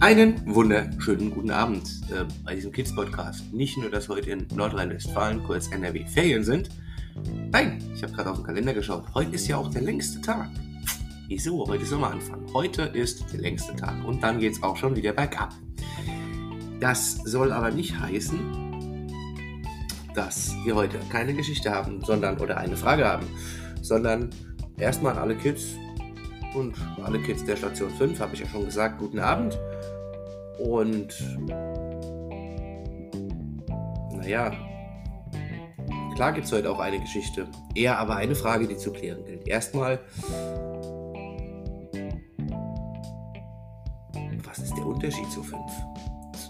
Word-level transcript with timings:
Einen 0.00 0.42
wunderschönen 0.52 1.30
guten 1.30 1.52
Abend 1.52 1.84
äh, 2.10 2.24
bei 2.44 2.56
diesem 2.56 2.72
Kids 2.72 2.92
Podcast. 2.92 3.52
Nicht 3.52 3.78
nur, 3.78 3.90
dass 3.90 4.08
heute 4.08 4.30
in 4.30 4.48
Nordrhein-Westfalen 4.52 5.44
kurz 5.44 5.68
NRW 5.68 6.04
Ferien 6.06 6.42
sind. 6.42 6.68
Nein, 7.52 7.78
ich 7.94 8.02
habe 8.02 8.12
gerade 8.12 8.32
auf 8.32 8.38
den 8.38 8.46
Kalender 8.46 8.74
geschaut. 8.74 9.04
Heute 9.14 9.36
ist 9.36 9.46
ja 9.46 9.56
auch 9.56 9.70
der 9.70 9.82
längste 9.82 10.20
Tag. 10.20 10.50
Wieso? 11.28 11.64
Heute 11.68 11.84
ist 11.84 11.90
Sommeranfang. 11.90 12.44
Heute 12.52 12.82
ist 12.82 13.32
der 13.32 13.38
längste 13.38 13.76
Tag 13.76 14.04
und 14.04 14.20
dann 14.20 14.40
geht 14.40 14.54
es 14.54 14.62
auch 14.64 14.76
schon 14.76 14.96
wieder 14.96 15.12
bergab. 15.12 15.54
Das 16.80 17.18
soll 17.18 17.52
aber 17.52 17.70
nicht 17.70 17.96
heißen, 17.96 18.71
dass 20.14 20.54
wir 20.64 20.74
heute 20.74 20.98
keine 21.10 21.34
Geschichte 21.34 21.70
haben, 21.70 22.02
sondern 22.04 22.38
oder 22.38 22.58
eine 22.58 22.76
Frage 22.76 23.06
haben, 23.08 23.26
sondern 23.80 24.30
erstmal 24.78 25.18
alle 25.18 25.36
Kids 25.36 25.74
und 26.54 26.74
alle 27.02 27.18
Kids 27.20 27.44
der 27.44 27.56
Station 27.56 27.90
5, 27.90 28.20
habe 28.20 28.34
ich 28.34 28.40
ja 28.40 28.46
schon 28.46 28.64
gesagt, 28.64 28.98
guten 28.98 29.18
Abend. 29.18 29.58
Und 30.58 31.14
naja, 34.14 34.52
klar 36.14 36.32
gibt 36.32 36.46
es 36.46 36.52
heute 36.52 36.70
auch 36.70 36.78
eine 36.78 37.00
Geschichte. 37.00 37.48
Eher 37.74 37.98
aber 37.98 38.16
eine 38.16 38.34
Frage, 38.34 38.68
die 38.68 38.76
zu 38.76 38.92
klären 38.92 39.24
gilt. 39.24 39.48
Erstmal, 39.48 40.00
was 44.44 44.58
ist 44.58 44.76
der 44.76 44.86
Unterschied 44.86 45.30
zu 45.30 45.42
5? 45.42 45.60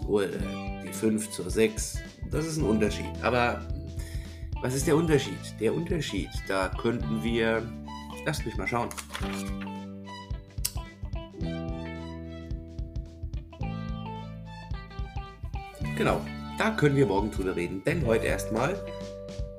Die 0.07 0.91
5 0.91 1.31
zur 1.31 1.49
6, 1.49 1.99
das 2.29 2.45
ist 2.45 2.57
ein 2.57 2.65
Unterschied. 2.65 3.11
Aber 3.21 3.61
was 4.61 4.75
ist 4.75 4.87
der 4.87 4.95
Unterschied? 4.95 5.39
Der 5.59 5.73
Unterschied, 5.73 6.29
da 6.47 6.69
könnten 6.69 7.23
wir, 7.23 7.63
lasst 8.25 8.45
mich 8.45 8.55
mal 8.57 8.67
schauen. 8.67 8.89
Genau, 15.97 16.21
da 16.57 16.71
können 16.71 16.95
wir 16.95 17.05
morgen 17.05 17.31
drüber 17.31 17.55
reden. 17.55 17.83
Denn 17.85 18.05
heute 18.05 18.25
erstmal 18.25 18.75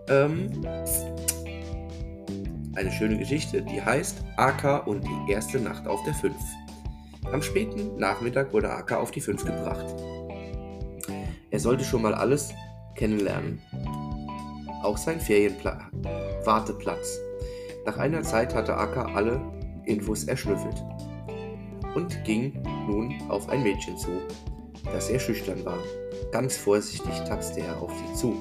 ähm, 0.09 0.51
eine 2.75 2.91
schöne 2.93 3.19
Geschichte, 3.19 3.63
die 3.63 3.81
heißt 3.81 4.19
Aka 4.37 4.79
und 4.79 5.05
die 5.05 5.33
erste 5.33 5.61
Nacht 5.61 5.87
auf 5.87 6.03
der 6.05 6.15
5. 6.15 6.35
Am 7.33 7.43
späten 7.43 7.97
Nachmittag 7.97 8.53
wurde 8.53 8.71
Aka 8.71 8.97
auf 8.97 9.11
die 9.11 9.21
5 9.21 9.45
gebracht. 9.45 9.87
Er 11.55 11.61
sollte 11.61 11.85
schon 11.85 12.03
mal 12.03 12.15
alles 12.15 12.53
kennenlernen. 12.97 13.63
Auch 14.83 14.97
sein 14.97 15.21
Ferienwarteplatz. 15.21 17.21
Nach 17.87 17.97
einer 17.97 18.25
Zeit 18.25 18.53
hatte 18.53 18.77
Aka 18.77 19.15
alle 19.15 19.41
Infos 19.85 20.25
erschnüffelt 20.25 20.83
und 21.95 22.25
ging 22.25 22.61
nun 22.89 23.15
auf 23.29 23.49
ein 23.49 23.63
Mädchen 23.63 23.97
zu, 23.97 24.11
das 24.87 25.07
sehr 25.07 25.21
schüchtern 25.21 25.65
war. 25.65 25.79
Ganz 26.33 26.57
vorsichtig 26.57 27.21
tapste 27.21 27.61
er 27.61 27.81
auf 27.81 27.93
sie 27.93 28.19
zu. 28.19 28.35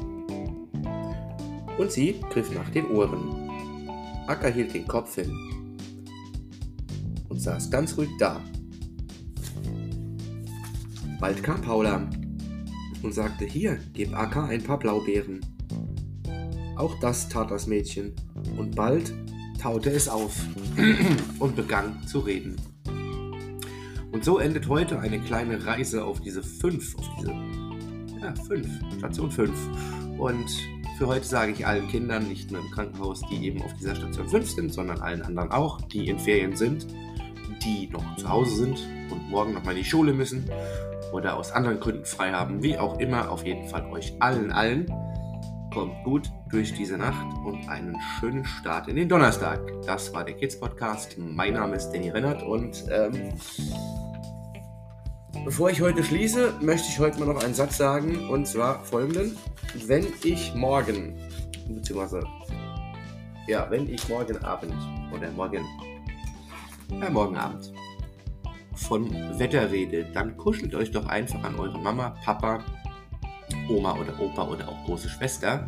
Und 1.78 1.91
sie 1.91 2.19
griff 2.31 2.52
nach 2.52 2.69
den 2.69 2.89
Ohren. 2.89 3.47
Acker 4.25 4.50
hielt 4.50 4.73
den 4.73 4.88
Kopf 4.88 5.14
hin 5.14 5.31
und 7.30 7.39
saß 7.39 7.69
ganz 7.69 7.95
ruhig 7.95 8.09
da. 8.17 8.41
Bald 11.19 11.44
kam 11.44 11.61
Paula 11.61 12.08
und 13.04 13.14
sagte, 13.14 13.46
hier, 13.46 13.78
gib 13.94 14.18
Acker 14.18 14.46
ein 14.46 14.64
paar 14.64 14.80
Blaubeeren. 14.80 15.42
Auch 16.78 16.98
das 17.00 17.30
tat 17.30 17.52
das 17.52 17.68
Mädchen 17.68 18.16
und 18.58 18.76
bald 18.76 19.14
taute 19.62 19.92
es 19.92 20.09
auf 20.09 20.36
und 21.40 21.56
begann 21.56 22.02
zu 22.08 22.20
reden. 22.20 22.56
Und 24.12 24.24
so 24.24 24.40
endet 24.40 24.68
heute 24.69 25.00
eine 25.00 25.19
kleine 25.19 25.66
Reise 25.66 26.06
auf 26.06 26.22
diese 26.22 26.44
fünf, 26.44 26.96
auf 26.97 27.09
diese 27.19 27.31
ja, 28.22 28.34
fünf, 28.47 28.68
Station 28.97 29.31
5. 29.31 29.52
Und 30.18 30.46
für 30.97 31.08
heute 31.08 31.25
sage 31.25 31.52
ich 31.52 31.66
allen 31.66 31.88
Kindern, 31.90 32.28
nicht 32.28 32.52
nur 32.52 32.62
im 32.62 32.72
Krankenhaus, 32.72 33.22
die 33.30 33.46
eben 33.46 33.62
auf 33.62 33.74
dieser 33.75 33.96
Station 33.96 34.30
5 34.30 34.50
sind, 34.50 34.74
sondern 34.74 35.02
allen 35.02 35.24
anderen 35.24 35.52
auch, 35.52 35.81
die 35.81 36.08
in 36.08 36.20
Ferien 36.20 36.56
sind, 36.56 36.88
die 37.64 37.90
noch 37.91 38.16
zu 38.18 38.30
Hause 38.30 38.56
sind 38.56 38.88
und 39.09 39.30
morgen 39.30 39.53
nochmal 39.53 39.74
in 39.74 39.84
die 39.84 39.90
Schule 39.90 40.14
müssen 40.14 40.46
oder 41.13 41.38
aus 41.38 41.51
anderen 41.51 41.79
Gründen 41.79 42.06
frei 42.06 42.31
haben, 42.31 42.63
wie 42.63 42.78
auch 42.78 43.00
immer, 43.00 43.29
auf 43.31 43.46
jeden 43.46 43.69
Fall 43.69 43.85
euch 43.91 44.13
allen, 44.19 44.51
allen, 44.51 44.91
kommt 45.72 46.03
gut 46.03 46.29
durch 46.50 46.74
diese 46.74 46.97
Nacht 46.97 47.25
und 47.46 47.68
einen 47.69 47.96
schönen 48.19 48.44
Start 48.46 48.88
in 48.88 48.96
den 48.96 49.07
Donnerstag. 49.07 49.59
Das 49.85 50.13
war 50.13 50.23
der 50.23 50.35
Kids 50.35 50.59
Podcast. 50.59 51.16
Mein 51.18 51.53
Name 51.53 51.75
ist 51.75 51.91
Danny 51.91 52.09
Rennert 52.09 52.44
und 52.44 52.85
ähm, 52.91 53.34
Bevor 55.46 55.69
ich 55.69 55.81
heute 55.81 56.03
schließe, 56.03 56.53
möchte 56.62 56.88
ich 56.90 57.00
heute 57.00 57.19
mal 57.19 57.25
noch 57.25 57.44
einen 57.44 57.53
Satz 57.53 57.78
sagen 57.78 58.29
und 58.29 58.47
zwar 58.47 58.79
folgenden. 58.85 59.35
Wenn 59.88 60.07
ich 60.23 60.53
morgen, 60.56 61.19
beziehungsweise, 61.68 62.23
ja, 63.47 63.69
wenn 63.69 63.90
ich 63.90 64.07
morgen 64.07 64.38
Abend 64.46 64.73
oder 65.13 65.29
morgen, 65.31 65.66
ja, 67.02 67.09
morgen 67.09 67.35
Abend 67.35 67.73
von 68.75 69.09
Wetter 69.39 69.72
rede, 69.72 70.06
dann 70.13 70.38
kuschelt 70.38 70.75
euch 70.75 70.91
doch 70.91 71.06
einfach 71.06 71.44
an 71.44 71.56
eure 71.59 71.79
Mama, 71.79 72.16
Papa, 72.23 72.63
Oma 73.69 73.94
oder 73.94 74.19
Opa 74.19 74.47
oder 74.47 74.67
auch 74.67 74.85
große 74.85 75.09
Schwester, 75.09 75.67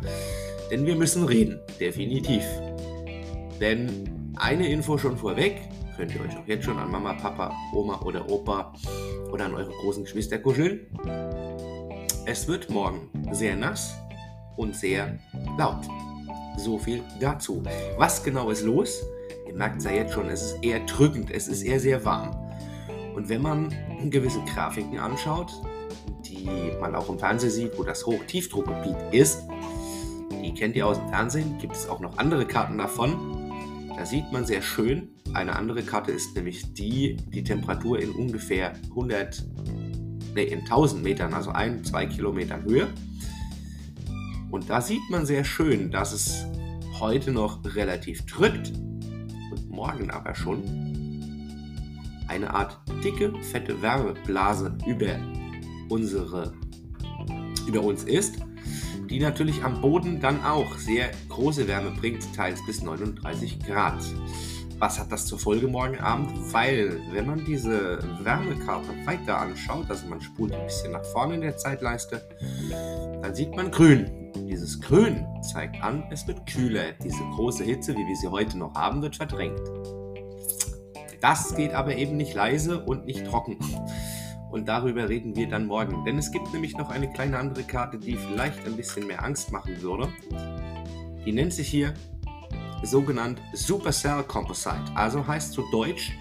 denn 0.70 0.86
wir 0.86 0.96
müssen 0.96 1.24
reden, 1.24 1.60
definitiv. 1.80 2.44
Denn 3.60 4.32
eine 4.36 4.68
Info 4.68 4.98
schon 4.98 5.16
vorweg, 5.16 5.68
könnt 5.96 6.14
ihr 6.14 6.20
euch 6.20 6.36
auch 6.36 6.46
jetzt 6.46 6.64
schon 6.64 6.78
an 6.78 6.90
Mama, 6.90 7.14
Papa, 7.14 7.52
Oma 7.72 8.00
oder 8.02 8.28
Opa 8.30 8.72
oder 9.32 9.46
an 9.46 9.54
eure 9.54 9.70
großen 9.70 10.04
Geschwister 10.04 10.38
kuscheln. 10.38 10.86
Es 12.26 12.46
wird 12.48 12.68
morgen 12.70 13.08
sehr 13.32 13.56
nass 13.56 13.94
und 14.56 14.74
sehr 14.74 15.18
laut. 15.58 15.86
So 16.58 16.78
viel 16.78 17.02
dazu. 17.20 17.62
Was 17.96 18.22
genau 18.22 18.50
ist 18.50 18.62
los? 18.62 19.02
Ihr 19.46 19.54
merkt 19.54 19.78
es 19.78 19.84
ja 19.84 19.92
jetzt 19.92 20.12
schon, 20.12 20.28
es 20.28 20.42
ist 20.42 20.62
eher 20.62 20.80
drückend, 20.80 21.30
es 21.30 21.48
ist 21.48 21.62
eher 21.62 21.78
sehr 21.78 22.04
warm. 22.04 22.45
Und 23.16 23.30
wenn 23.30 23.40
man 23.40 23.74
gewisse 24.10 24.40
Grafiken 24.44 24.98
anschaut, 24.98 25.50
die 26.26 26.46
man 26.78 26.94
auch 26.94 27.08
im 27.08 27.18
Fernsehen 27.18 27.50
sieht, 27.50 27.78
wo 27.78 27.82
das 27.82 28.04
Hochtiefdruckgebiet 28.04 28.96
ist, 29.10 29.42
die 30.44 30.52
kennt 30.52 30.76
ihr 30.76 30.86
aus 30.86 30.98
dem 30.98 31.08
Fernsehen, 31.08 31.56
gibt 31.58 31.74
es 31.74 31.88
auch 31.88 31.98
noch 32.00 32.18
andere 32.18 32.44
Karten 32.44 32.76
davon. 32.76 33.50
Da 33.96 34.04
sieht 34.04 34.30
man 34.32 34.44
sehr 34.44 34.60
schön, 34.60 35.08
eine 35.32 35.56
andere 35.56 35.82
Karte 35.82 36.12
ist 36.12 36.36
nämlich 36.36 36.74
die, 36.74 37.16
die 37.16 37.42
Temperatur 37.42 37.98
in 37.98 38.10
ungefähr 38.10 38.74
100, 38.90 39.46
nee, 40.34 40.44
in 40.44 40.60
1000 40.60 41.02
Metern, 41.02 41.32
also 41.32 41.52
ein, 41.52 41.82
zwei 41.84 42.04
Kilometern 42.04 42.64
Höhe. 42.64 42.86
Und 44.50 44.68
da 44.68 44.82
sieht 44.82 45.08
man 45.08 45.24
sehr 45.24 45.44
schön, 45.44 45.90
dass 45.90 46.12
es 46.12 46.46
heute 47.00 47.32
noch 47.32 47.64
relativ 47.64 48.26
drückt 48.26 48.74
und 49.50 49.70
morgen 49.70 50.10
aber 50.10 50.34
schon 50.34 51.05
eine 52.28 52.52
Art 52.54 52.78
dicke, 53.02 53.32
fette 53.42 53.80
Wärmeblase 53.82 54.76
über 54.86 55.18
unsere 55.88 56.52
über 57.66 57.82
uns 57.82 58.04
ist 58.04 58.36
die 59.10 59.20
natürlich 59.20 59.62
am 59.62 59.80
Boden 59.80 60.20
dann 60.20 60.44
auch 60.44 60.76
sehr 60.78 61.10
große 61.28 61.68
Wärme 61.68 61.92
bringt, 61.92 62.34
teils 62.34 62.64
bis 62.66 62.82
39 62.82 63.60
Grad. 63.60 64.02
Was 64.78 64.98
hat 64.98 65.10
das 65.10 65.26
zur 65.26 65.38
Folge 65.38 65.68
morgen 65.68 65.98
Abend? 65.98 66.30
Weil, 66.52 67.00
wenn 67.12 67.26
man 67.26 67.44
diese 67.46 67.98
Wärmekarte 68.22 68.88
weiter 69.06 69.40
anschaut, 69.40 69.86
also 69.88 70.06
man 70.06 70.20
spult 70.20 70.52
ein 70.52 70.66
bisschen 70.66 70.92
nach 70.92 71.04
vorne 71.04 71.36
in 71.36 71.40
der 71.40 71.56
Zeitleiste, 71.56 72.28
dann 73.22 73.34
sieht 73.34 73.56
man 73.56 73.70
grün. 73.70 74.32
Dieses 74.46 74.78
Grün 74.80 75.24
zeigt 75.40 75.82
an, 75.82 76.04
es 76.10 76.26
wird 76.26 76.46
kühler. 76.46 76.92
Diese 77.02 77.22
große 77.34 77.64
Hitze, 77.64 77.94
wie 77.94 78.06
wir 78.06 78.16
sie 78.16 78.28
heute 78.28 78.58
noch 78.58 78.74
haben, 78.74 79.00
wird 79.00 79.16
verdrängt. 79.16 79.62
Das 81.20 81.54
geht 81.54 81.74
aber 81.74 81.96
eben 81.96 82.16
nicht 82.16 82.34
leise 82.34 82.84
und 82.84 83.06
nicht 83.06 83.26
trocken. 83.26 83.58
Und 84.50 84.68
darüber 84.68 85.08
reden 85.08 85.36
wir 85.36 85.48
dann 85.48 85.66
morgen. 85.66 86.04
Denn 86.04 86.18
es 86.18 86.30
gibt 86.30 86.52
nämlich 86.52 86.76
noch 86.76 86.90
eine 86.90 87.10
kleine 87.12 87.38
andere 87.38 87.64
Karte, 87.64 87.98
die 87.98 88.16
vielleicht 88.16 88.64
ein 88.66 88.76
bisschen 88.76 89.06
mehr 89.06 89.24
Angst 89.24 89.52
machen 89.52 89.80
würde. 89.82 90.08
Die 91.24 91.32
nennt 91.32 91.52
sich 91.52 91.68
hier 91.68 91.94
sogenannt 92.82 93.40
Supercell 93.52 94.22
Composite. 94.22 94.84
Also 94.94 95.26
heißt 95.26 95.52
zu 95.52 95.64
Deutsch 95.72 96.12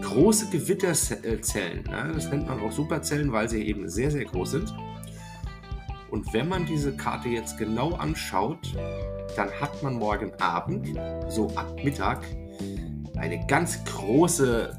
große 0.00 0.50
Gewitterzellen. 0.50 1.84
Das 2.14 2.30
nennt 2.30 2.46
man 2.46 2.60
auch 2.60 2.72
Superzellen, 2.72 3.32
weil 3.32 3.48
sie 3.48 3.62
eben 3.62 3.88
sehr, 3.88 4.10
sehr 4.10 4.24
groß 4.24 4.50
sind. 4.50 4.74
Und 6.10 6.32
wenn 6.32 6.48
man 6.48 6.66
diese 6.66 6.96
Karte 6.96 7.28
jetzt 7.28 7.58
genau 7.58 7.94
anschaut, 7.94 8.74
dann 9.36 9.50
hat 9.60 9.82
man 9.82 9.94
morgen 9.94 10.32
Abend, 10.40 10.98
so 11.28 11.48
ab 11.54 11.74
Mittag, 11.82 12.24
eine 13.18 13.44
ganz 13.46 13.84
große 13.84 14.76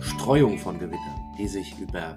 Streuung 0.00 0.58
von 0.58 0.78
Gewittern 0.78 1.20
die 1.40 1.48
sich 1.48 1.74
über 1.78 2.16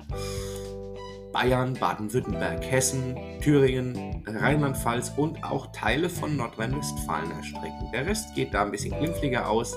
Bayern, 1.32 1.74
Baden-Württemberg, 1.76 2.64
Hessen, 2.70 3.16
Thüringen, 3.42 4.22
Rheinland-Pfalz 4.28 5.14
und 5.16 5.42
auch 5.44 5.68
Teile 5.72 6.10
von 6.10 6.36
Nordrhein-Westfalen 6.36 7.32
erstrecken. 7.32 7.90
Der 7.94 8.06
Rest 8.06 8.36
geht 8.36 8.54
da 8.54 8.64
ein 8.64 8.72
bisschen 8.72 8.98
glimpflicher 9.00 9.50
aus. 9.50 9.76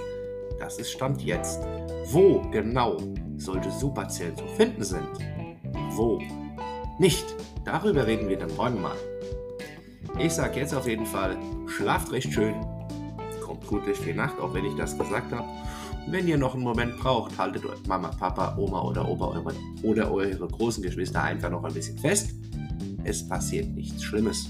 Das 0.59 0.79
ist 0.79 0.91
Stand 0.91 1.23
jetzt. 1.23 1.61
Wo 2.07 2.41
genau 2.51 2.97
solche 3.37 3.71
Superzellen 3.71 4.37
zu 4.37 4.47
finden 4.57 4.83
sind? 4.83 5.09
Wo? 5.91 6.21
Nicht. 6.99 7.25
Darüber 7.65 8.07
reden 8.07 8.29
wir 8.29 8.39
dann 8.39 8.55
morgen 8.57 8.83
mal. 8.83 8.97
Ich 10.19 10.35
sag 10.35 10.57
jetzt 10.57 10.75
auf 10.75 10.89
jeden 10.89 11.07
Fall, 11.07 11.37
schlaft 11.69 12.11
recht 12.11 12.33
schön, 12.33 12.55
kommt 13.45 13.67
gut 13.67 13.87
durch 13.87 14.01
die 14.01 14.15
Nacht, 14.15 14.39
auch 14.41 14.55
wenn 14.55 14.65
ich 14.65 14.75
das 14.75 14.97
gesagt 14.97 15.33
habe. 15.33 15.47
Wenn 16.09 16.29
ihr 16.29 16.39
noch 16.39 16.55
einen 16.55 16.63
Moment 16.63 16.97
braucht, 16.99 17.37
haltet 17.37 17.65
Mama, 17.89 18.09
Papa, 18.09 18.57
Oma 18.57 18.83
oder 18.83 19.09
Opa 19.09 19.27
eure, 19.27 19.53
oder 19.83 20.13
eure 20.13 20.47
großen 20.47 20.81
Geschwister 20.81 21.21
einfach 21.21 21.51
noch 21.51 21.65
ein 21.65 21.75
bisschen 21.75 21.99
fest. 21.99 22.33
Es 23.03 23.27
passiert 23.27 23.69
nichts 23.75 24.05
Schlimmes. 24.05 24.49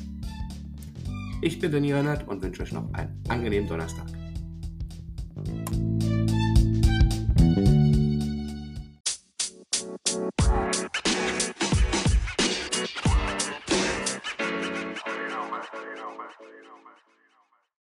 Ich 1.40 1.58
bin 1.58 1.72
Daniel 1.72 1.96
Rennert 1.96 2.28
und 2.28 2.42
wünsche 2.42 2.62
euch 2.62 2.72
noch 2.72 2.92
einen 2.92 3.22
angenehmen 3.28 3.68
Donnerstag. 3.68 4.15